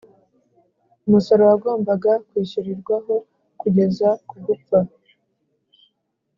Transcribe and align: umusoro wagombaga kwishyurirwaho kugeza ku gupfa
umusoro 1.07 1.41
wagombaga 1.49 2.11
kwishyurirwaho 2.27 3.13
kugeza 3.61 4.07
ku 4.27 4.35
gupfa 4.45 4.79